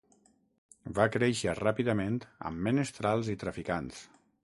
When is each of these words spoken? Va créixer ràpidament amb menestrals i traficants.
Va 0.99 1.05
créixer 1.17 1.55
ràpidament 1.61 2.19
amb 2.51 2.67
menestrals 2.71 3.33
i 3.37 3.41
traficants. 3.45 4.05